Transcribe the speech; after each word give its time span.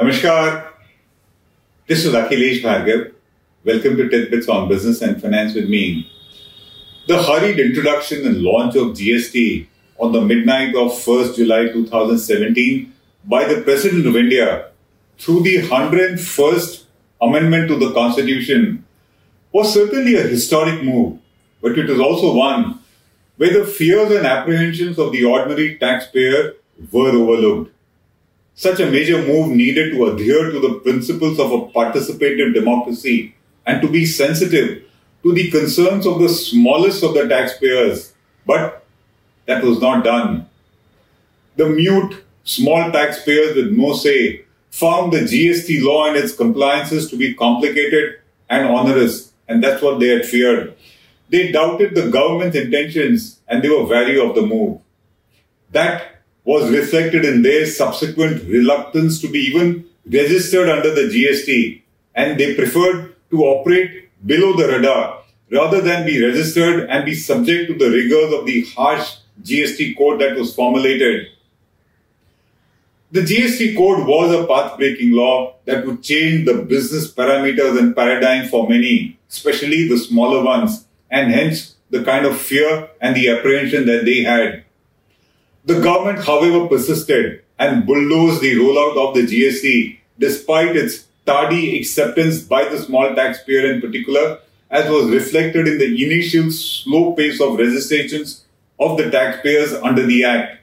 Namaskar. 0.00 0.72
This 1.86 2.06
is 2.06 2.14
Akhilesh 2.14 2.62
Bhargav. 2.62 3.12
Welcome 3.66 3.98
to 3.98 4.08
Tidbits 4.08 4.48
on 4.48 4.66
Business 4.66 5.02
and 5.02 5.20
Finance 5.20 5.54
with 5.54 5.68
me. 5.68 6.10
The 7.06 7.22
hurried 7.22 7.60
introduction 7.60 8.26
and 8.26 8.40
launch 8.40 8.76
of 8.76 8.94
GST 8.96 9.66
on 9.98 10.12
the 10.12 10.22
midnight 10.22 10.74
of 10.74 10.92
1st 10.92 11.36
July 11.36 11.66
2017 11.66 12.90
by 13.26 13.44
the 13.44 13.60
President 13.60 14.06
of 14.06 14.16
India 14.16 14.70
through 15.18 15.42
the 15.42 15.56
101st 15.64 16.84
Amendment 17.20 17.68
to 17.68 17.76
the 17.76 17.92
Constitution 17.92 18.86
was 19.52 19.74
certainly 19.74 20.14
a 20.14 20.22
historic 20.22 20.82
move, 20.82 21.18
but 21.60 21.78
it 21.78 21.90
was 21.90 22.00
also 22.00 22.34
one 22.34 22.78
where 23.36 23.52
the 23.52 23.66
fears 23.66 24.10
and 24.12 24.26
apprehensions 24.26 24.98
of 24.98 25.12
the 25.12 25.24
ordinary 25.24 25.76
taxpayer 25.76 26.54
were 26.90 27.10
overlooked. 27.10 27.74
Such 28.60 28.78
a 28.78 28.90
major 28.90 29.16
move 29.26 29.52
needed 29.52 29.92
to 29.92 30.04
adhere 30.08 30.50
to 30.50 30.60
the 30.60 30.74
principles 30.80 31.40
of 31.40 31.50
a 31.50 31.68
participative 31.68 32.52
democracy 32.52 33.34
and 33.64 33.80
to 33.80 33.88
be 33.88 34.04
sensitive 34.04 34.82
to 35.22 35.32
the 35.32 35.50
concerns 35.50 36.06
of 36.06 36.18
the 36.18 36.28
smallest 36.28 37.02
of 37.02 37.14
the 37.14 37.26
taxpayers. 37.26 38.12
But 38.44 38.84
that 39.46 39.64
was 39.64 39.80
not 39.80 40.04
done. 40.04 40.46
The 41.56 41.70
mute, 41.70 42.22
small 42.44 42.92
taxpayers 42.92 43.56
with 43.56 43.72
no 43.72 43.94
say 43.94 44.44
found 44.70 45.14
the 45.14 45.20
GST 45.20 45.82
law 45.82 46.08
and 46.08 46.18
its 46.18 46.36
compliances 46.36 47.08
to 47.08 47.16
be 47.16 47.32
complicated 47.32 48.20
and 48.50 48.68
onerous, 48.68 49.32
and 49.48 49.64
that's 49.64 49.80
what 49.80 50.00
they 50.00 50.08
had 50.08 50.26
feared. 50.26 50.76
They 51.30 51.50
doubted 51.50 51.94
the 51.94 52.10
government's 52.10 52.58
intentions 52.58 53.40
and 53.48 53.62
they 53.62 53.70
were 53.70 53.86
wary 53.86 54.20
of 54.20 54.34
the 54.34 54.42
move. 54.42 54.82
That 55.70 56.19
was 56.44 56.70
reflected 56.70 57.24
in 57.24 57.42
their 57.42 57.66
subsequent 57.66 58.42
reluctance 58.44 59.20
to 59.20 59.28
be 59.28 59.38
even 59.40 59.84
registered 60.10 60.68
under 60.68 60.94
the 60.94 61.02
GST, 61.02 61.82
and 62.14 62.38
they 62.38 62.54
preferred 62.54 63.14
to 63.30 63.44
operate 63.44 64.08
below 64.24 64.56
the 64.56 64.66
radar 64.66 65.22
rather 65.50 65.80
than 65.80 66.06
be 66.06 66.24
registered 66.24 66.88
and 66.88 67.04
be 67.04 67.14
subject 67.14 67.70
to 67.70 67.78
the 67.78 67.90
rigors 67.90 68.32
of 68.32 68.46
the 68.46 68.64
harsh 68.76 69.16
GST 69.42 69.96
code 69.96 70.20
that 70.20 70.36
was 70.36 70.54
formulated. 70.54 71.26
The 73.12 73.22
GST 73.22 73.76
code 73.76 74.06
was 74.06 74.32
a 74.32 74.46
path 74.46 74.78
breaking 74.78 75.12
law 75.12 75.56
that 75.64 75.84
would 75.84 76.02
change 76.02 76.46
the 76.46 76.62
business 76.62 77.12
parameters 77.12 77.76
and 77.76 77.94
paradigm 77.94 78.48
for 78.48 78.68
many, 78.68 79.18
especially 79.28 79.88
the 79.88 79.98
smaller 79.98 80.44
ones, 80.44 80.86
and 81.10 81.32
hence 81.32 81.74
the 81.90 82.04
kind 82.04 82.24
of 82.24 82.40
fear 82.40 82.88
and 83.00 83.16
the 83.16 83.28
apprehension 83.30 83.86
that 83.86 84.04
they 84.04 84.22
had. 84.22 84.64
The 85.64 85.80
government, 85.80 86.24
however, 86.24 86.66
persisted 86.66 87.42
and 87.58 87.86
bulldozed 87.86 88.40
the 88.40 88.56
rollout 88.56 88.96
of 88.96 89.14
the 89.14 89.26
GST 89.26 89.98
despite 90.18 90.76
its 90.76 91.06
tardy 91.26 91.78
acceptance 91.78 92.40
by 92.40 92.68
the 92.68 92.78
small 92.78 93.14
taxpayer 93.14 93.72
in 93.72 93.80
particular, 93.80 94.38
as 94.70 94.88
was 94.90 95.10
reflected 95.10 95.66
in 95.68 95.78
the 95.78 96.04
initial 96.04 96.50
slow 96.50 97.12
pace 97.12 97.40
of 97.40 97.58
registrations 97.58 98.44
of 98.78 98.96
the 98.96 99.10
taxpayers 99.10 99.72
under 99.74 100.06
the 100.06 100.24
Act. 100.24 100.58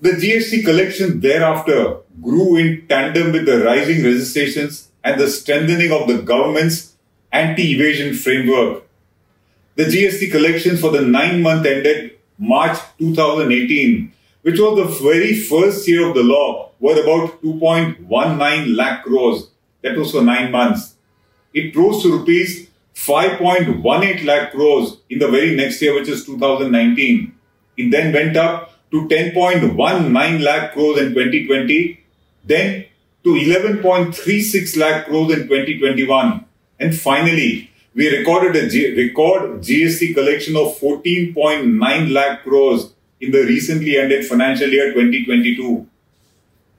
The 0.00 0.10
GST 0.10 0.64
collection 0.64 1.20
thereafter 1.20 1.98
grew 2.20 2.56
in 2.56 2.86
tandem 2.88 3.32
with 3.32 3.46
the 3.46 3.64
rising 3.64 4.04
registrations 4.04 4.88
and 5.04 5.20
the 5.20 5.28
strengthening 5.28 5.92
of 5.92 6.08
the 6.08 6.22
government's 6.22 6.96
anti 7.32 7.72
evasion 7.72 8.14
framework. 8.14 8.84
The 9.76 9.84
GST 9.84 10.30
collections 10.30 10.80
for 10.80 10.90
the 10.90 11.00
nine 11.00 11.42
month 11.42 11.66
ended 11.66 12.11
March 12.38 12.78
2018, 12.98 14.12
which 14.42 14.58
was 14.58 14.76
the 14.76 15.04
very 15.04 15.34
first 15.34 15.86
year 15.88 16.08
of 16.08 16.14
the 16.14 16.22
law, 16.22 16.70
were 16.80 17.00
about 17.00 17.42
2.19 17.42 18.76
lakh 18.76 19.04
crores. 19.04 19.48
That 19.82 19.96
was 19.96 20.12
for 20.12 20.22
nine 20.22 20.50
months. 20.50 20.94
It 21.54 21.74
rose 21.76 22.02
to 22.02 22.18
rupees 22.18 22.68
5.18 22.94 24.24
lakh 24.24 24.52
crores 24.52 24.98
in 25.08 25.18
the 25.18 25.28
very 25.28 25.56
next 25.56 25.80
year, 25.82 25.94
which 25.94 26.08
is 26.08 26.24
2019. 26.24 27.34
It 27.76 27.90
then 27.90 28.12
went 28.12 28.36
up 28.36 28.72
to 28.90 29.08
10.19 29.08 30.42
lakh 30.42 30.72
crores 30.72 30.98
in 30.98 31.14
2020, 31.14 32.00
then 32.44 32.84
to 33.24 33.30
11.36 33.30 34.76
lakh 34.76 35.06
crores 35.06 35.32
in 35.32 35.48
2021, 35.48 36.44
and 36.80 36.96
finally 36.96 37.71
we 37.94 38.16
recorded 38.16 38.56
a 38.56 38.68
G- 38.68 38.94
record 38.96 39.60
GST 39.60 40.14
collection 40.14 40.56
of 40.56 40.78
14.9 40.78 42.12
lakh 42.12 42.42
crores 42.42 42.92
in 43.20 43.30
the 43.30 43.42
recently 43.44 43.98
ended 43.98 44.26
financial 44.26 44.68
year 44.68 44.92
2022. 44.94 45.86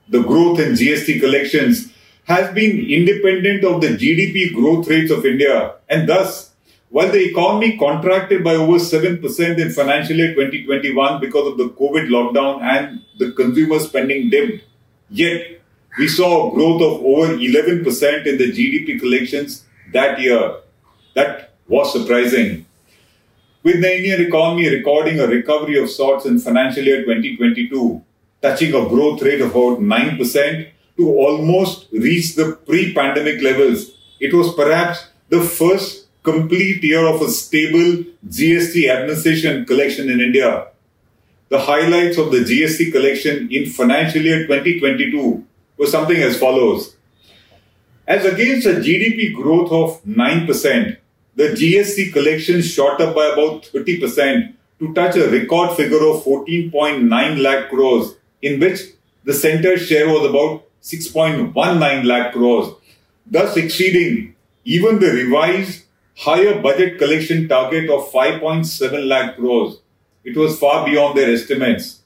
The 0.09 0.23
growth 0.23 0.59
in 0.59 0.73
GST 0.73 1.19
collections 1.19 1.91
has 2.25 2.53
been 2.53 2.79
independent 2.79 3.63
of 3.63 3.81
the 3.81 3.89
GDP 3.89 4.53
growth 4.53 4.87
rates 4.87 5.11
of 5.11 5.25
India, 5.25 5.75
and 5.89 6.07
thus, 6.07 6.51
while 6.89 7.11
the 7.11 7.23
economy 7.29 7.77
contracted 7.77 8.43
by 8.43 8.55
over 8.55 8.77
7% 8.77 9.57
in 9.57 9.71
financial 9.71 10.15
year 10.15 10.33
2021 10.33 11.19
because 11.19 11.47
of 11.47 11.57
the 11.57 11.69
COVID 11.69 12.07
lockdown 12.09 12.61
and 12.61 13.01
the 13.17 13.31
consumer 13.31 13.79
spending 13.79 14.29
dipped, 14.29 14.63
yet 15.09 15.61
we 15.97 16.07
saw 16.07 16.49
a 16.49 16.53
growth 16.53 16.81
of 16.81 17.05
over 17.05 17.37
11% 17.37 18.25
in 18.25 18.37
the 18.37 18.51
GDP 18.51 18.99
collections 18.99 19.65
that 19.91 20.19
year. 20.19 20.62
That 21.13 21.53
was 21.67 21.93
surprising. 21.93 22.65
With 23.61 23.81
the 23.81 23.95
Indian 23.95 24.21
economy 24.21 24.67
recording 24.67 25.19
a 25.19 25.27
recovery 25.27 25.79
of 25.81 25.89
sorts 25.89 26.25
in 26.25 26.39
financial 26.39 26.83
year 26.83 27.03
2022, 27.03 28.03
touching 28.41 28.73
a 28.73 28.89
growth 28.89 29.21
rate 29.21 29.41
of 29.41 29.51
about 29.51 29.79
9% 29.79 30.67
to 30.97 31.09
almost 31.09 31.87
reach 31.91 32.35
the 32.35 32.57
pre 32.65 32.93
pandemic 32.93 33.41
levels, 33.41 33.91
it 34.19 34.33
was 34.33 34.53
perhaps 34.53 35.07
the 35.29 35.41
first 35.41 36.07
complete 36.23 36.83
year 36.83 37.05
of 37.05 37.21
a 37.21 37.29
stable 37.29 38.03
GST 38.27 38.89
administration 38.89 39.65
collection 39.65 40.09
in 40.09 40.19
India. 40.19 40.67
The 41.49 41.59
highlights 41.59 42.17
of 42.17 42.31
the 42.31 42.39
GST 42.39 42.91
collection 42.91 43.51
in 43.51 43.69
financial 43.69 44.21
year 44.21 44.47
2022 44.47 45.45
were 45.77 45.85
something 45.85 46.17
as 46.17 46.39
follows. 46.39 46.95
As 48.07 48.25
against 48.25 48.67
a 48.67 48.71
GDP 48.71 49.33
growth 49.33 49.71
of 49.71 50.03
9%, 50.03 50.97
the 51.35 51.49
GST 51.49 52.13
collection 52.13 52.61
shot 52.61 53.01
up 53.01 53.15
by 53.15 53.25
about 53.25 53.63
30% 53.63 54.53
to 54.79 54.93
touch 54.93 55.15
a 55.15 55.29
record 55.29 55.75
figure 55.75 56.05
of 56.07 56.23
14.9 56.23 57.41
lakh 57.41 57.69
crores, 57.69 58.15
in 58.41 58.59
which 58.59 58.81
the 59.23 59.33
center 59.33 59.77
share 59.77 60.07
was 60.09 60.29
about 60.29 60.63
6.19 60.83 62.05
lakh 62.05 62.33
crores, 62.33 62.73
thus 63.25 63.57
exceeding 63.57 64.35
even 64.65 64.99
the 64.99 65.11
revised 65.11 65.85
higher 66.17 66.61
budget 66.61 66.99
collection 66.99 67.47
target 67.47 67.89
of 67.89 68.11
5.7 68.11 69.07
lakh 69.07 69.35
crores. 69.35 69.79
It 70.23 70.37
was 70.37 70.59
far 70.59 70.85
beyond 70.85 71.17
their 71.17 71.33
estimates. 71.33 72.01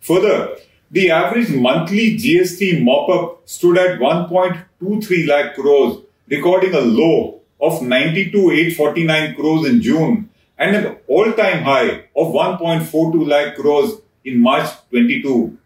Further, 0.00 0.56
the 0.90 1.10
average 1.10 1.48
monthly 1.50 2.16
GST 2.16 2.82
mop 2.82 3.08
up 3.08 3.42
stood 3.46 3.78
at 3.78 3.98
1.23 3.98 5.26
lakh 5.26 5.54
crores, 5.54 6.02
recording 6.28 6.74
a 6.74 6.80
low 6.80 7.41
of 7.62 7.80
92,849 7.80 9.34
crores 9.36 9.66
in 9.66 9.80
June 9.80 10.28
and 10.58 10.76
an 10.76 10.96
all 11.06 11.32
time 11.32 11.62
high 11.62 12.08
of 12.16 12.34
1.42 12.34 13.26
lakh 13.26 13.56
crores 13.56 14.00
in 14.24 14.40
March 14.40 14.68
22. 14.90 15.56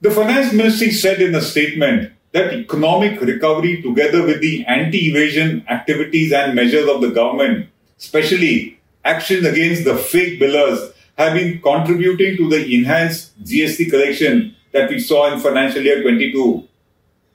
The 0.00 0.10
finance 0.10 0.52
ministry 0.52 0.92
said 0.92 1.20
in 1.20 1.34
a 1.34 1.40
statement 1.40 2.12
that 2.32 2.52
economic 2.52 3.20
recovery, 3.20 3.82
together 3.82 4.24
with 4.24 4.40
the 4.40 4.64
anti 4.66 5.08
evasion 5.08 5.64
activities 5.68 6.32
and 6.32 6.54
measures 6.54 6.88
of 6.88 7.00
the 7.00 7.10
government, 7.10 7.68
especially 7.98 8.78
action 9.04 9.46
against 9.46 9.84
the 9.84 9.96
fake 9.96 10.40
billers, 10.40 10.92
have 11.16 11.34
been 11.34 11.60
contributing 11.60 12.36
to 12.36 12.48
the 12.48 12.74
enhanced 12.74 13.42
GST 13.42 13.90
collection 13.90 14.54
that 14.72 14.90
we 14.90 15.00
saw 15.00 15.32
in 15.32 15.40
financial 15.40 15.82
year 15.82 16.02
22. 16.02 16.68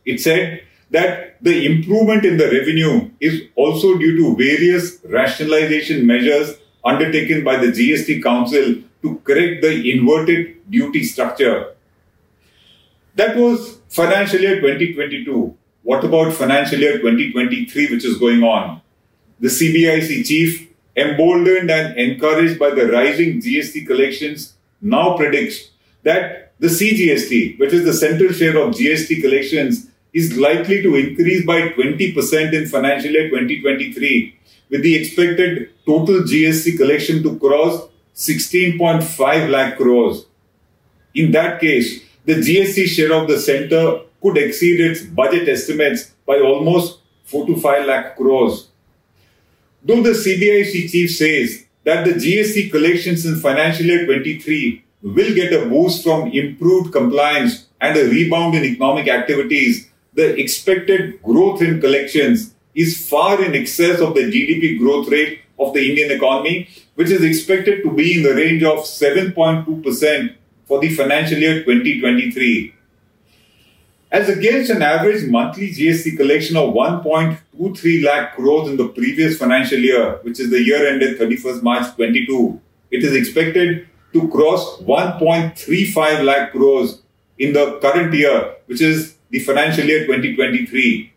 It 0.05 0.19
said 0.19 0.63
that 0.91 1.41
the 1.41 1.65
improvement 1.65 2.25
in 2.25 2.37
the 2.37 2.45
revenue 2.45 3.09
is 3.19 3.43
also 3.55 3.97
due 3.97 4.15
to 4.17 4.35
various 4.35 4.99
rationalization 5.05 6.05
measures 6.05 6.57
undertaken 6.83 7.43
by 7.43 7.57
the 7.57 7.67
GST 7.67 8.21
Council 8.21 8.75
to 9.01 9.15
correct 9.23 9.61
the 9.61 9.91
inverted 9.91 10.69
duty 10.69 11.03
structure. 11.03 11.73
That 13.15 13.35
was 13.35 13.79
financial 13.89 14.39
year 14.39 14.61
2022. 14.61 15.57
What 15.83 16.03
about 16.03 16.33
financial 16.33 16.79
year 16.79 16.99
2023, 16.99 17.91
which 17.91 18.05
is 18.05 18.17
going 18.17 18.43
on? 18.43 18.81
The 19.39 19.47
CBIC 19.47 20.25
chief, 20.25 20.69
emboldened 20.95 21.71
and 21.71 21.97
encouraged 21.97 22.59
by 22.59 22.71
the 22.71 22.87
rising 22.91 23.41
GST 23.41 23.87
collections, 23.87 24.53
now 24.81 25.17
predicts 25.17 25.71
that 26.03 26.53
the 26.59 26.67
CGST, 26.67 27.59
which 27.59 27.73
is 27.73 27.85
the 27.85 27.93
central 27.93 28.31
share 28.31 28.57
of 28.57 28.75
GST 28.75 29.21
collections, 29.21 29.87
is 30.13 30.37
likely 30.37 30.81
to 30.81 30.95
increase 30.95 31.45
by 31.45 31.69
20% 31.69 32.53
in 32.53 32.67
financial 32.67 33.11
year 33.11 33.29
2023, 33.29 34.37
with 34.69 34.83
the 34.83 34.95
expected 34.95 35.69
total 35.85 36.21
GST 36.21 36.77
collection 36.77 37.23
to 37.23 37.39
cross 37.39 37.87
16.5 38.15 39.49
lakh 39.49 39.77
crores. 39.77 40.25
In 41.15 41.31
that 41.31 41.59
case, 41.59 42.03
the 42.25 42.35
GST 42.35 42.87
share 42.87 43.13
of 43.13 43.27
the 43.27 43.39
center 43.39 44.01
could 44.21 44.37
exceed 44.37 44.79
its 44.79 45.01
budget 45.01 45.47
estimates 45.49 46.11
by 46.25 46.39
almost 46.39 46.99
4 47.25 47.47
to 47.47 47.55
5 47.57 47.85
lakh 47.85 48.15
crores. 48.15 48.67
Though 49.83 50.03
the 50.03 50.11
CBIC 50.11 50.91
chief 50.91 51.11
says 51.11 51.65
that 51.83 52.05
the 52.05 52.13
GST 52.13 52.69
collections 52.69 53.25
in 53.25 53.37
financial 53.37 53.87
year 53.87 54.05
23 54.05 54.83
will 55.01 55.33
get 55.33 55.51
a 55.53 55.65
boost 55.65 56.03
from 56.03 56.31
improved 56.31 56.93
compliance 56.93 57.67
and 57.79 57.97
a 57.97 58.07
rebound 58.07 58.53
in 58.53 58.63
economic 58.63 59.07
activities, 59.07 59.89
the 60.13 60.39
expected 60.39 61.21
growth 61.21 61.61
in 61.61 61.79
collections 61.79 62.53
is 62.75 63.07
far 63.09 63.43
in 63.43 63.55
excess 63.55 63.99
of 63.99 64.13
the 64.13 64.21
GDP 64.21 64.77
growth 64.77 65.09
rate 65.09 65.39
of 65.59 65.73
the 65.73 65.89
Indian 65.89 66.11
economy, 66.11 66.69
which 66.95 67.09
is 67.09 67.23
expected 67.23 67.83
to 67.83 67.91
be 67.91 68.17
in 68.17 68.23
the 68.23 68.33
range 68.33 68.63
of 68.63 68.79
7.2% 68.79 70.35
for 70.65 70.79
the 70.79 70.89
financial 70.89 71.37
year 71.37 71.63
2023. 71.63 72.75
As 74.11 74.27
against 74.27 74.69
an 74.69 74.81
average 74.81 75.29
monthly 75.29 75.69
GST 75.69 76.17
collection 76.17 76.57
of 76.57 76.73
1.23 76.73 78.03
lakh 78.03 78.35
crores 78.35 78.69
in 78.69 78.75
the 78.75 78.89
previous 78.89 79.37
financial 79.37 79.79
year, 79.79 80.19
which 80.23 80.39
is 80.39 80.49
the 80.49 80.61
year 80.61 80.85
ended 80.87 81.17
31st 81.17 81.63
March 81.63 81.95
22, 81.95 82.59
it 82.89 83.03
is 83.03 83.15
expected 83.15 83.87
to 84.11 84.27
cross 84.27 84.79
1.35 84.81 86.25
lakh 86.25 86.51
crores 86.51 87.01
in 87.37 87.53
the 87.53 87.79
current 87.81 88.13
year, 88.13 88.55
which 88.65 88.81
is 88.81 89.15
the 89.31 89.39
financial 89.39 89.85
year 89.85 90.05
2023. 90.05 91.13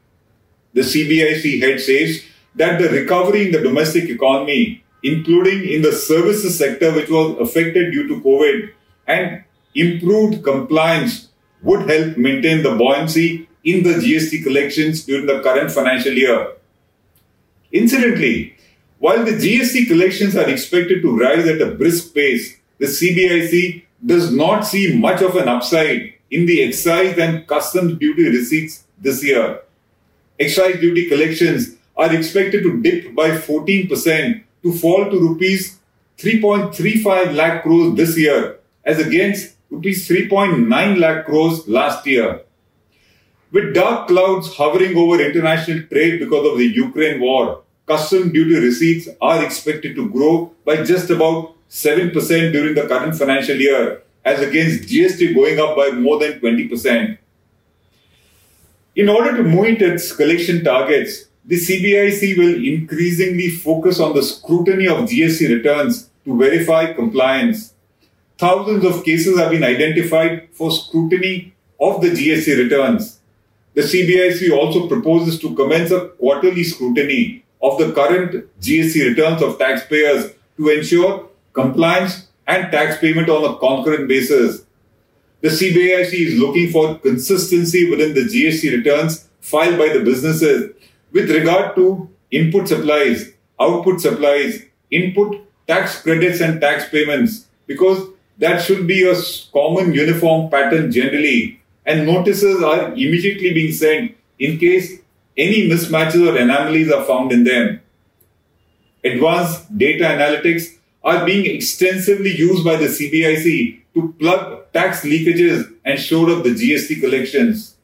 The 0.72 0.80
CBIC 0.80 1.60
head 1.60 1.80
says 1.80 2.24
that 2.54 2.80
the 2.80 2.88
recovery 2.88 3.46
in 3.46 3.52
the 3.52 3.60
domestic 3.60 4.08
economy, 4.08 4.82
including 5.02 5.68
in 5.68 5.82
the 5.82 5.92
services 5.92 6.56
sector, 6.56 6.92
which 6.92 7.10
was 7.10 7.38
affected 7.38 7.92
due 7.92 8.08
to 8.08 8.20
COVID, 8.20 8.70
and 9.06 9.44
improved 9.74 10.42
compliance 10.42 11.28
would 11.62 11.88
help 11.90 12.16
maintain 12.16 12.62
the 12.62 12.74
buoyancy 12.76 13.48
in 13.64 13.82
the 13.82 13.94
GST 13.94 14.42
collections 14.42 15.04
during 15.04 15.26
the 15.26 15.40
current 15.42 15.70
financial 15.70 16.12
year. 16.12 16.52
Incidentally, 17.72 18.56
while 18.98 19.24
the 19.24 19.32
GST 19.32 19.88
collections 19.88 20.36
are 20.36 20.48
expected 20.48 21.02
to 21.02 21.16
rise 21.16 21.46
at 21.46 21.60
a 21.60 21.74
brisk 21.74 22.14
pace, 22.14 22.58
the 22.78 22.86
CBIC 22.86 23.84
does 24.04 24.32
not 24.32 24.62
see 24.62 24.96
much 24.98 25.22
of 25.22 25.36
an 25.36 25.48
upside 25.48 26.13
in 26.30 26.46
the 26.46 26.62
excise 26.62 27.16
and 27.18 27.46
customs 27.46 27.98
duty 27.98 28.28
receipts 28.28 28.84
this 28.98 29.22
year. 29.24 29.60
Excise 30.38 30.80
duty 30.80 31.08
collections 31.08 31.76
are 31.96 32.12
expected 32.14 32.62
to 32.62 32.82
dip 32.82 33.14
by 33.14 33.30
14% 33.30 34.42
to 34.62 34.72
fall 34.72 35.10
to 35.10 35.20
rupees 35.20 35.78
3.35 36.18 37.34
lakh 37.34 37.62
crores 37.62 37.96
this 37.96 38.18
year 38.18 38.58
as 38.84 38.98
against 38.98 39.54
rupees 39.70 40.08
3.9 40.08 40.98
lakh 40.98 41.26
crores 41.26 41.66
last 41.68 42.06
year. 42.06 42.42
With 43.52 43.74
dark 43.74 44.08
clouds 44.08 44.54
hovering 44.56 44.96
over 44.96 45.22
international 45.22 45.82
trade 45.84 46.18
because 46.18 46.50
of 46.50 46.58
the 46.58 46.66
Ukraine 46.66 47.20
war, 47.20 47.62
custom 47.86 48.32
duty 48.32 48.56
receipts 48.58 49.08
are 49.20 49.44
expected 49.44 49.94
to 49.96 50.08
grow 50.08 50.52
by 50.64 50.82
just 50.82 51.10
about 51.10 51.54
7% 51.70 52.52
during 52.52 52.74
the 52.74 52.86
current 52.86 53.16
financial 53.16 53.56
year, 53.56 54.02
as 54.24 54.40
against 54.40 54.88
GST 54.88 55.34
going 55.34 55.58
up 55.60 55.76
by 55.76 55.90
more 55.90 56.18
than 56.18 56.40
20%. 56.40 57.18
In 58.96 59.08
order 59.08 59.36
to 59.36 59.42
meet 59.42 59.82
its 59.82 60.14
collection 60.14 60.64
targets, 60.64 61.26
the 61.44 61.56
CBIC 61.56 62.38
will 62.38 62.64
increasingly 62.64 63.50
focus 63.50 64.00
on 64.00 64.14
the 64.14 64.22
scrutiny 64.22 64.86
of 64.86 65.08
GST 65.08 65.48
returns 65.48 66.08
to 66.24 66.38
verify 66.38 66.92
compliance 66.92 67.74
thousands 68.38 68.84
of 68.84 69.04
cases 69.04 69.38
have 69.38 69.50
been 69.50 69.64
identified 69.64 70.48
for 70.52 70.70
scrutiny 70.70 71.54
of 71.80 72.00
the 72.00 72.10
GST 72.10 72.58
returns. 72.58 73.20
The 73.74 73.82
CBIC 73.82 74.56
also 74.56 74.88
proposes 74.88 75.38
to 75.40 75.54
commence 75.54 75.90
a 75.90 76.08
quarterly 76.08 76.64
scrutiny 76.64 77.44
of 77.62 77.78
the 77.78 77.92
current 77.92 78.46
GST 78.60 79.08
returns 79.08 79.42
of 79.42 79.58
taxpayers 79.58 80.32
to 80.56 80.68
ensure 80.68 81.28
compliance 81.52 82.23
and 82.46 82.70
tax 82.70 82.98
payment 82.98 83.28
on 83.28 83.44
a 83.44 83.58
concurrent 83.58 84.08
basis. 84.08 84.64
The 85.40 85.48
CBIC 85.48 86.12
is 86.12 86.38
looking 86.38 86.70
for 86.70 86.98
consistency 86.98 87.90
within 87.90 88.14
the 88.14 88.22
GST 88.22 88.70
returns 88.78 89.28
filed 89.40 89.78
by 89.78 89.88
the 89.92 90.00
businesses 90.00 90.72
with 91.12 91.30
regard 91.30 91.74
to 91.76 92.08
input 92.30 92.68
supplies, 92.68 93.32
output 93.60 94.00
supplies, 94.00 94.62
input 94.90 95.46
tax 95.66 96.02
credits 96.02 96.40
and 96.40 96.60
tax 96.60 96.88
payments 96.88 97.46
because 97.66 98.08
that 98.38 98.62
should 98.62 98.86
be 98.86 99.08
a 99.08 99.14
common 99.52 99.94
uniform 99.94 100.50
pattern 100.50 100.90
generally, 100.90 101.60
and 101.86 102.06
notices 102.06 102.62
are 102.62 102.92
immediately 102.92 103.52
being 103.54 103.72
sent 103.72 104.16
in 104.38 104.58
case 104.58 104.98
any 105.36 105.68
mismatches 105.68 106.26
or 106.26 106.36
anomalies 106.36 106.90
are 106.90 107.04
found 107.04 107.32
in 107.32 107.44
them. 107.44 107.80
Advanced 109.04 109.76
data 109.76 110.04
analytics 110.04 110.78
are 111.04 111.26
being 111.26 111.44
extensively 111.46 112.34
used 112.34 112.64
by 112.64 112.76
the 112.76 112.86
CBIC 112.86 113.82
to 113.92 114.14
plug 114.18 114.72
tax 114.72 115.02
leakages 115.02 115.72
and 115.84 116.00
shore 116.00 116.30
up 116.30 116.42
the 116.42 116.50
GST 116.50 117.00
collections. 117.00 117.76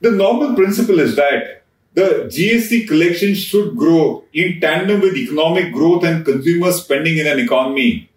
The 0.00 0.10
normal 0.10 0.54
principle 0.54 0.98
is 0.98 1.14
that 1.16 1.62
the 1.94 2.28
GST 2.28 2.88
collections 2.88 3.38
should 3.38 3.76
grow 3.76 4.24
in 4.32 4.60
tandem 4.60 5.00
with 5.00 5.16
economic 5.16 5.72
growth 5.72 6.04
and 6.04 6.24
consumer 6.24 6.72
spending 6.72 7.18
in 7.18 7.26
an 7.28 7.38
economy. 7.38 8.10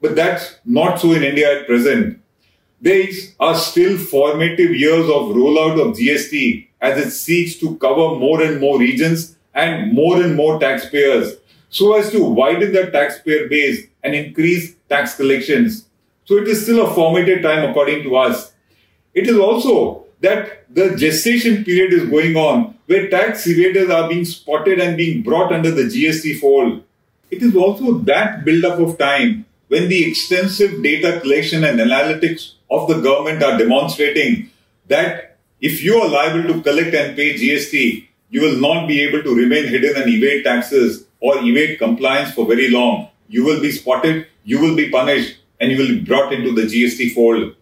But 0.00 0.16
that's 0.16 0.56
not 0.64 1.00
so 1.00 1.12
in 1.12 1.22
India 1.22 1.60
at 1.60 1.66
present. 1.66 2.20
These 2.80 3.36
are 3.38 3.54
still 3.54 3.96
formative 3.96 4.74
years 4.74 5.04
of 5.04 5.36
rollout 5.36 5.80
of 5.80 5.96
GST 5.96 6.66
as 6.80 7.06
it 7.06 7.10
seeks 7.10 7.54
to 7.60 7.76
cover 7.76 8.18
more 8.18 8.42
and 8.42 8.60
more 8.60 8.78
regions 8.78 9.36
and 9.54 9.92
more 9.92 10.20
and 10.20 10.34
more 10.34 10.58
taxpayers 10.58 11.36
so 11.70 11.94
as 11.94 12.10
to 12.10 12.22
widen 12.22 12.72
the 12.72 12.90
taxpayer 12.90 13.48
base 13.48 13.86
and 14.02 14.14
increase 14.14 14.74
tax 14.88 15.16
collections. 15.16 15.86
So 16.24 16.36
it 16.36 16.48
is 16.48 16.62
still 16.62 16.86
a 16.86 16.94
formative 16.94 17.42
time 17.42 17.68
according 17.70 18.02
to 18.02 18.16
us. 18.16 18.52
It 19.14 19.26
is 19.28 19.38
also 19.38 20.04
that 20.20 20.72
the 20.72 20.96
gestation 20.96 21.64
period 21.64 21.92
is 21.92 22.08
going 22.08 22.36
on 22.36 22.74
where 22.86 23.08
tax 23.08 23.46
evaders 23.46 23.88
are 23.88 24.08
being 24.08 24.24
spotted 24.24 24.80
and 24.80 24.96
being 24.96 25.22
brought 25.22 25.52
under 25.52 25.70
the 25.70 25.84
GST 25.84 26.40
fold. 26.40 26.82
It 27.30 27.42
is 27.42 27.54
also 27.54 27.98
that 27.98 28.44
build-up 28.44 28.80
of 28.80 28.98
time 28.98 29.46
when 29.68 29.88
the 29.88 30.04
extensive 30.04 30.82
data 30.82 31.20
collection 31.20 31.62
and 31.62 31.78
analytics 31.78 32.54
of 32.68 32.88
the 32.88 33.00
government 33.00 33.44
are 33.44 33.56
demonstrating 33.56 34.50
that 34.88 35.36
if 35.60 35.82
you 35.84 35.96
are 35.98 36.08
liable 36.08 36.52
to 36.52 36.62
collect 36.62 36.94
and 36.94 37.16
pay 37.16 37.34
GST, 37.34 38.08
you 38.30 38.40
will 38.40 38.56
not 38.56 38.88
be 38.88 39.00
able 39.02 39.22
to 39.22 39.34
remain 39.34 39.68
hidden 39.68 40.02
and 40.02 40.10
evade 40.10 40.44
taxes 40.44 41.06
or 41.20 41.38
evade 41.38 41.78
compliance 41.78 42.32
for 42.32 42.46
very 42.46 42.70
long. 42.70 43.08
You 43.28 43.44
will 43.44 43.60
be 43.60 43.70
spotted, 43.70 44.26
you 44.44 44.60
will 44.60 44.74
be 44.74 44.90
punished, 44.90 45.38
and 45.60 45.70
you 45.70 45.78
will 45.78 45.88
be 45.88 46.00
brought 46.00 46.32
into 46.32 46.52
the 46.54 46.62
GST 46.62 47.14
fold. 47.14 47.54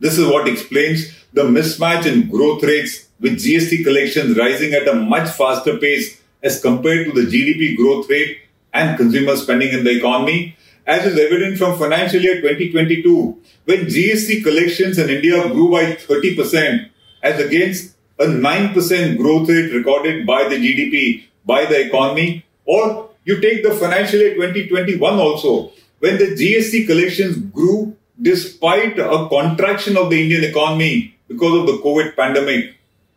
This 0.00 0.18
is 0.18 0.26
what 0.26 0.48
explains 0.48 1.12
the 1.32 1.44
mismatch 1.44 2.06
in 2.06 2.28
growth 2.28 2.62
rates 2.62 3.08
with 3.20 3.34
GST 3.34 3.84
collections 3.84 4.36
rising 4.36 4.72
at 4.72 4.88
a 4.88 4.94
much 4.94 5.28
faster 5.30 5.76
pace 5.76 6.20
as 6.42 6.60
compared 6.60 7.06
to 7.06 7.12
the 7.12 7.30
GDP 7.30 7.76
growth 7.76 8.08
rate 8.08 8.38
and 8.72 8.96
consumer 8.96 9.36
spending 9.36 9.72
in 9.72 9.84
the 9.84 9.98
economy 9.98 10.56
as 10.86 11.06
is 11.06 11.18
evident 11.18 11.58
from 11.58 11.78
financial 11.78 12.20
year 12.20 12.40
2022, 12.40 13.40
when 13.64 13.86
GST 13.86 14.42
collections 14.42 14.98
in 14.98 15.08
India 15.08 15.48
grew 15.48 15.70
by 15.70 15.92
30%, 15.92 16.90
as 17.22 17.38
against 17.38 17.94
a 18.18 18.24
9% 18.24 19.16
growth 19.16 19.48
rate 19.48 19.72
recorded 19.72 20.26
by 20.26 20.48
the 20.48 20.56
GDP, 20.56 21.24
by 21.44 21.64
the 21.66 21.86
economy, 21.86 22.44
or 22.74 23.10
you 23.24 23.40
take 23.40 23.62
the 23.62 23.74
financial 23.74 24.20
year 24.20 24.34
2021 24.34 25.18
also, 25.18 25.72
when 25.98 26.18
the 26.18 26.28
GST 26.40 26.86
collections 26.86 27.36
grew 27.36 27.96
despite 28.20 28.98
a 28.98 29.28
contraction 29.28 29.96
of 29.96 30.10
the 30.10 30.22
Indian 30.22 30.44
economy 30.44 31.16
because 31.28 31.60
of 31.60 31.66
the 31.66 31.78
COVID 31.82 32.16
pandemic. 32.16 32.74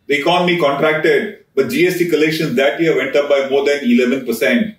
The 0.08 0.20
economy 0.20 0.60
contracted, 0.60 1.46
but 1.56 1.68
GST 1.68 2.10
collections 2.10 2.56
that 2.56 2.80
year 2.80 2.96
went 2.98 3.16
up 3.16 3.30
by 3.30 3.50
more 3.50 3.66
than 3.66 3.84
11%. 3.84 4.76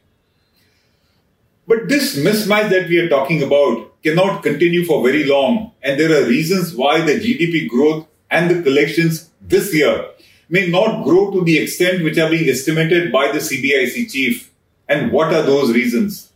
But 1.66 1.88
this 1.88 2.16
mismatch 2.18 2.68
that 2.70 2.88
we 2.88 2.98
are 2.98 3.08
talking 3.08 3.42
about 3.42 4.02
cannot 4.02 4.42
continue 4.42 4.84
for 4.84 5.02
very 5.02 5.24
long, 5.24 5.72
and 5.82 5.98
there 5.98 6.12
are 6.12 6.26
reasons 6.28 6.74
why 6.74 7.00
the 7.00 7.14
GDP 7.14 7.68
growth 7.68 8.06
and 8.30 8.50
the 8.50 8.62
collections 8.62 9.30
this 9.40 9.74
year 9.74 10.06
may 10.48 10.68
not 10.68 11.04
grow 11.04 11.30
to 11.30 11.44
the 11.44 11.58
extent 11.58 12.04
which 12.04 12.18
are 12.18 12.28
being 12.28 12.48
estimated 12.48 13.10
by 13.12 13.30
the 13.32 13.38
CBIC 13.38 14.10
chief. 14.10 14.50
And 14.88 15.12
what 15.12 15.32
are 15.32 15.42
those 15.42 15.72
reasons? 15.72 16.32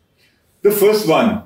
The 0.63 0.71
first 0.71 1.07
one, 1.07 1.45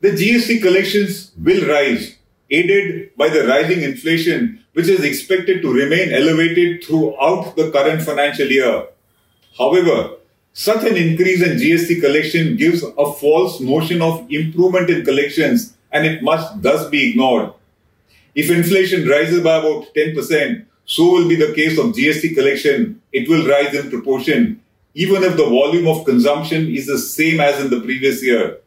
the 0.00 0.10
GST 0.10 0.62
collections 0.62 1.32
will 1.42 1.66
rise, 1.66 2.16
aided 2.50 3.16
by 3.16 3.28
the 3.28 3.46
rising 3.46 3.82
inflation, 3.82 4.64
which 4.74 4.88
is 4.88 5.02
expected 5.02 5.62
to 5.62 5.72
remain 5.72 6.12
elevated 6.12 6.84
throughout 6.84 7.56
the 7.56 7.70
current 7.70 8.02
financial 8.02 8.46
year. 8.46 8.86
However, 9.56 10.16
such 10.52 10.84
an 10.84 10.96
increase 10.96 11.42
in 11.42 11.58
GST 11.58 12.00
collection 12.00 12.56
gives 12.56 12.82
a 12.82 13.12
false 13.12 13.60
notion 13.60 14.02
of 14.02 14.26
improvement 14.30 14.90
in 14.90 15.04
collections 15.04 15.74
and 15.92 16.06
it 16.06 16.22
must 16.22 16.62
thus 16.62 16.88
be 16.88 17.10
ignored. 17.10 17.52
If 18.34 18.50
inflation 18.50 19.08
rises 19.08 19.42
by 19.42 19.56
about 19.56 19.94
10%, 19.94 20.66
so 20.84 21.10
will 21.10 21.28
be 21.28 21.36
the 21.36 21.52
case 21.52 21.78
of 21.78 21.86
GST 21.86 22.34
collection. 22.34 23.02
It 23.12 23.28
will 23.28 23.46
rise 23.46 23.74
in 23.74 23.90
proportion, 23.90 24.62
even 24.96 25.22
if 25.22 25.36
the 25.36 25.44
volume 25.44 25.86
of 25.86 26.06
consumption 26.06 26.74
is 26.74 26.86
the 26.86 26.98
same 26.98 27.38
as 27.38 27.62
in 27.62 27.68
the 27.68 27.80
previous 27.82 28.22
year. 28.24 28.58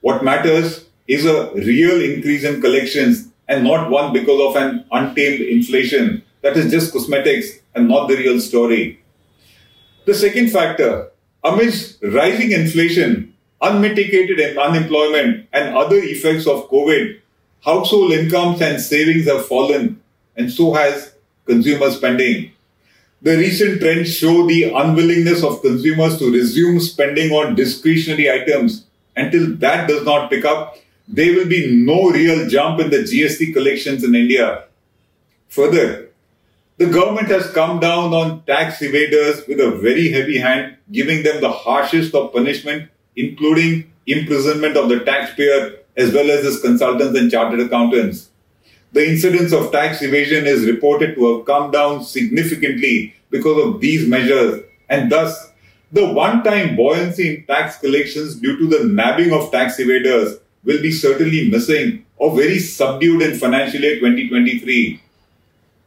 What 0.00 0.22
matters 0.22 0.84
is 1.08 1.26
a 1.26 1.52
real 1.54 2.00
increase 2.00 2.44
in 2.44 2.60
collections 2.60 3.26
and 3.48 3.64
not 3.64 3.90
one 3.90 4.12
because 4.12 4.40
of 4.40 4.62
an 4.62 4.84
untamed 4.92 5.40
inflation. 5.40 6.22
That 6.42 6.56
is 6.56 6.70
just 6.70 6.92
cosmetics 6.92 7.58
and 7.74 7.88
not 7.88 8.06
the 8.06 8.16
real 8.16 8.40
story. 8.40 9.02
The 10.06 10.14
second 10.14 10.50
factor, 10.50 11.10
amidst 11.42 12.00
rising 12.00 12.52
inflation, 12.52 13.34
unmitigated 13.60 14.56
unemployment, 14.56 15.48
and 15.52 15.76
other 15.76 15.96
effects 15.96 16.46
of 16.46 16.70
COVID, 16.70 17.20
household 17.64 18.12
incomes 18.12 18.60
and 18.60 18.80
savings 18.80 19.26
have 19.26 19.46
fallen, 19.46 20.00
and 20.36 20.48
so 20.48 20.74
has 20.74 21.12
consumer 21.44 21.90
spending. 21.90 22.52
The 23.20 23.36
recent 23.36 23.80
trends 23.80 24.14
show 24.14 24.46
the 24.46 24.72
unwillingness 24.72 25.42
of 25.42 25.60
consumers 25.60 26.18
to 26.18 26.30
resume 26.32 26.78
spending 26.78 27.32
on 27.32 27.56
discretionary 27.56 28.30
items. 28.30 28.84
Until 29.16 29.56
that 29.56 29.88
does 29.88 30.04
not 30.04 30.30
pick 30.30 30.44
up, 30.44 30.76
there 31.08 31.34
will 31.34 31.48
be 31.48 31.74
no 31.84 32.10
real 32.10 32.48
jump 32.48 32.80
in 32.80 32.90
the 32.90 32.98
GST 32.98 33.52
collections 33.52 34.04
in 34.04 34.14
India. 34.14 34.64
Further, 35.48 36.10
the 36.76 36.86
government 36.86 37.26
has 37.28 37.50
come 37.50 37.80
down 37.80 38.14
on 38.14 38.44
tax 38.44 38.78
evaders 38.78 39.48
with 39.48 39.58
a 39.58 39.72
very 39.72 40.12
heavy 40.12 40.38
hand, 40.38 40.76
giving 40.92 41.24
them 41.24 41.40
the 41.40 41.50
harshest 41.50 42.14
of 42.14 42.32
punishment, 42.32 42.88
including 43.16 43.90
imprisonment 44.06 44.76
of 44.76 44.88
the 44.88 45.00
taxpayer 45.00 45.78
as 45.96 46.12
well 46.14 46.30
as 46.30 46.44
his 46.44 46.60
consultants 46.60 47.18
and 47.18 47.32
chartered 47.32 47.58
accountants. 47.58 48.30
The 48.92 49.06
incidence 49.06 49.52
of 49.52 49.70
tax 49.70 50.00
evasion 50.02 50.46
is 50.46 50.64
reported 50.64 51.14
to 51.14 51.36
have 51.36 51.46
come 51.46 51.70
down 51.70 52.04
significantly 52.04 53.14
because 53.30 53.62
of 53.62 53.80
these 53.80 54.08
measures, 54.08 54.62
and 54.88 55.12
thus 55.12 55.52
the 55.92 56.12
one 56.12 56.42
time 56.42 56.76
buoyancy 56.76 57.36
in 57.36 57.46
tax 57.46 57.78
collections 57.78 58.36
due 58.36 58.58
to 58.58 58.66
the 58.66 58.84
nabbing 58.84 59.32
of 59.32 59.50
tax 59.50 59.76
evaders 59.78 60.38
will 60.64 60.80
be 60.80 60.90
certainly 60.90 61.50
missing 61.50 62.04
or 62.16 62.34
very 62.34 62.58
subdued 62.58 63.22
in 63.22 63.38
financial 63.38 63.80
year 63.80 63.96
2023. 63.96 65.00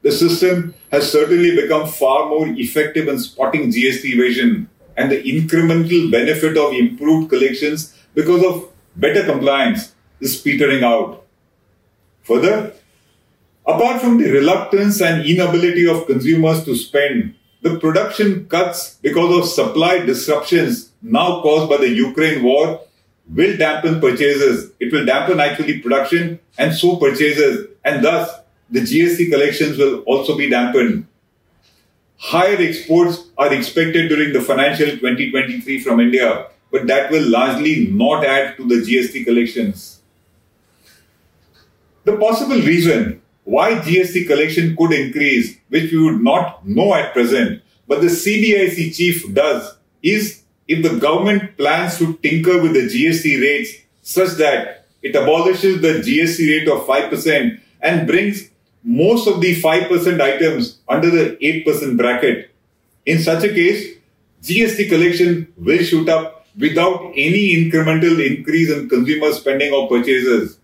The 0.03 0.11
system 0.11 0.73
has 0.91 1.11
certainly 1.11 1.55
become 1.55 1.87
far 1.87 2.29
more 2.29 2.47
effective 2.47 3.07
in 3.07 3.19
spotting 3.19 3.71
GST 3.71 4.05
evasion 4.05 4.69
and 4.97 5.11
the 5.11 5.21
incremental 5.23 6.11
benefit 6.11 6.57
of 6.57 6.73
improved 6.73 7.29
collections 7.29 7.95
because 8.13 8.43
of 8.43 8.69
better 8.95 9.23
compliance 9.23 9.93
is 10.19 10.39
petering 10.39 10.83
out. 10.83 11.23
Further, 12.23 12.73
apart 13.65 14.01
from 14.01 14.17
the 14.17 14.29
reluctance 14.31 15.01
and 15.01 15.25
inability 15.25 15.87
of 15.87 16.07
consumers 16.07 16.63
to 16.65 16.75
spend, 16.75 17.35
the 17.61 17.79
production 17.79 18.47
cuts 18.47 18.95
because 19.01 19.37
of 19.37 19.49
supply 19.49 19.99
disruptions 19.99 20.91
now 21.01 21.41
caused 21.41 21.69
by 21.69 21.77
the 21.77 21.89
Ukraine 21.89 22.43
war 22.43 22.81
will 23.27 23.57
dampen 23.57 24.01
purchases. 24.01 24.71
It 24.79 24.91
will 24.91 25.05
dampen 25.05 25.39
actually 25.39 25.79
production 25.79 26.39
and 26.57 26.73
so 26.73 26.97
purchases, 26.97 27.67
and 27.85 28.03
thus 28.03 28.39
the 28.69 28.81
GST 28.81 29.29
collections 29.29 29.77
will 29.77 29.99
also 30.01 30.37
be 30.37 30.49
dampened. 30.49 31.07
Higher 32.17 32.57
exports 32.57 33.29
are 33.37 33.53
expected 33.53 34.09
during 34.09 34.33
the 34.33 34.41
financial 34.41 34.87
2023 34.87 35.79
from 35.81 35.99
India, 35.99 36.47
but 36.71 36.87
that 36.87 37.11
will 37.11 37.27
largely 37.29 37.87
not 37.87 38.25
add 38.25 38.57
to 38.57 38.67
the 38.67 38.75
GST 38.75 39.25
collections. 39.25 40.01
The 42.03 42.17
possible 42.17 42.57
reason 42.57 43.20
why 43.51 43.75
GST 43.75 44.27
collection 44.27 44.77
could 44.77 44.93
increase, 44.93 45.57
which 45.67 45.91
we 45.91 46.01
would 46.01 46.21
not 46.21 46.65
know 46.65 46.93
at 46.93 47.11
present, 47.11 47.61
but 47.85 47.99
the 47.99 48.07
CBIC 48.07 48.95
chief 48.95 49.33
does, 49.33 49.75
is 50.01 50.43
if 50.69 50.81
the 50.81 50.97
government 50.97 51.57
plans 51.57 51.97
to 51.97 52.13
tinker 52.23 52.61
with 52.61 52.73
the 52.73 52.87
GST 52.87 53.41
rates 53.41 53.73
such 54.01 54.37
that 54.37 54.85
it 55.01 55.13
abolishes 55.17 55.81
the 55.81 55.95
GST 56.05 56.47
rate 56.47 56.69
of 56.69 56.87
5% 56.87 57.59
and 57.81 58.07
brings 58.07 58.49
most 58.83 59.27
of 59.27 59.41
the 59.41 59.61
5% 59.61 60.21
items 60.21 60.79
under 60.87 61.09
the 61.09 61.35
8% 61.41 61.97
bracket. 61.97 62.51
In 63.05 63.19
such 63.19 63.43
a 63.43 63.49
case, 63.49 63.97
GST 64.43 64.87
collection 64.87 65.51
will 65.57 65.83
shoot 65.83 66.07
up 66.07 66.45
without 66.57 67.11
any 67.15 67.43
incremental 67.57 68.25
increase 68.25 68.71
in 68.71 68.87
consumer 68.87 69.33
spending 69.33 69.73
or 69.73 69.89
purchases. 69.89 70.57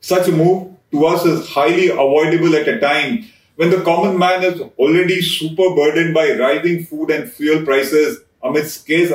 Such 0.00 0.28
a 0.28 0.32
move 0.32 0.71
to 0.92 1.06
us 1.06 1.24
is 1.24 1.48
highly 1.48 1.88
avoidable 1.88 2.54
at 2.54 2.68
a 2.68 2.78
time 2.78 3.24
when 3.56 3.70
the 3.70 3.82
common 3.82 4.18
man 4.18 4.44
is 4.44 4.60
already 4.78 5.20
super 5.20 5.74
burdened 5.74 6.14
by 6.14 6.32
rising 6.32 6.84
food 6.84 7.10
and 7.10 7.30
fuel 7.30 7.64
prices 7.64 8.20
amidst 8.42 8.82
scarce, 8.82 9.10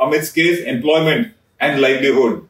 amidst 0.00 0.32
scarce 0.32 0.60
employment 0.60 1.34
and 1.60 1.80
livelihood. 1.80 2.48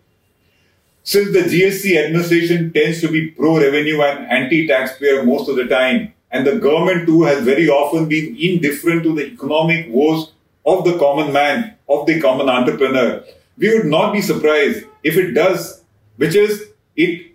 Since 1.02 1.32
the 1.32 1.40
GST 1.40 1.96
administration 2.04 2.72
tends 2.72 3.00
to 3.00 3.08
be 3.08 3.28
pro-revenue 3.28 4.02
and 4.02 4.26
anti-taxpayer 4.30 5.24
most 5.24 5.48
of 5.48 5.56
the 5.56 5.66
time, 5.66 6.12
and 6.30 6.46
the 6.46 6.58
government 6.58 7.06
too 7.06 7.24
has 7.24 7.42
very 7.42 7.68
often 7.68 8.08
been 8.08 8.36
indifferent 8.38 9.02
to 9.02 9.14
the 9.14 9.26
economic 9.26 9.86
woes 9.88 10.32
of 10.66 10.84
the 10.84 10.98
common 10.98 11.32
man, 11.32 11.74
of 11.88 12.06
the 12.06 12.20
common 12.20 12.48
entrepreneur, 12.48 13.24
we 13.56 13.74
would 13.74 13.86
not 13.86 14.12
be 14.12 14.22
surprised 14.22 14.84
if 15.02 15.16
it 15.16 15.32
does, 15.32 15.82
which 16.16 16.34
is 16.34 16.68
it 16.96 17.32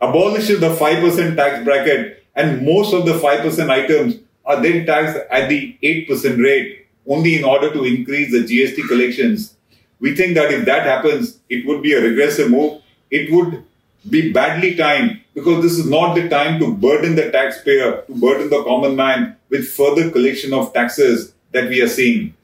abolishes 0.00 0.60
the 0.60 0.74
5% 0.74 1.36
tax 1.36 1.64
bracket 1.64 2.24
and 2.34 2.64
most 2.64 2.92
of 2.92 3.06
the 3.06 3.14
5% 3.14 3.70
items 3.70 4.16
are 4.44 4.60
then 4.62 4.86
taxed 4.86 5.18
at 5.30 5.48
the 5.48 5.76
8% 5.82 6.42
rate 6.42 6.86
only 7.06 7.36
in 7.36 7.44
order 7.44 7.72
to 7.72 7.84
increase 7.84 8.30
the 8.30 8.44
GST 8.44 8.88
collections. 8.88 9.56
We 10.00 10.14
think 10.14 10.34
that 10.34 10.52
if 10.52 10.64
that 10.66 10.84
happens, 10.84 11.38
it 11.48 11.66
would 11.66 11.82
be 11.82 11.94
a 11.94 12.02
regressive 12.02 12.50
move. 12.50 12.82
It 13.10 13.32
would 13.32 13.64
be 14.08 14.32
badly 14.32 14.74
timed 14.76 15.20
because 15.34 15.62
this 15.62 15.78
is 15.78 15.88
not 15.88 16.14
the 16.14 16.28
time 16.28 16.60
to 16.60 16.74
burden 16.74 17.16
the 17.16 17.30
taxpayer, 17.30 18.02
to 18.02 18.14
burden 18.14 18.50
the 18.50 18.62
common 18.64 18.94
man 18.96 19.36
with 19.48 19.68
further 19.68 20.10
collection 20.10 20.52
of 20.52 20.72
taxes 20.72 21.32
that 21.52 21.68
we 21.68 21.80
are 21.80 21.88
seeing. 21.88 22.34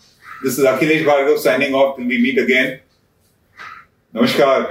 This 0.42 0.58
is 0.58 0.64
Akhilesh 0.64 1.04
Bhargav 1.04 1.38
signing 1.38 1.74
off 1.74 1.96
till 1.96 2.06
we 2.06 2.18
meet 2.18 2.38
again. 2.38 2.80
Namaskar. 4.14 4.70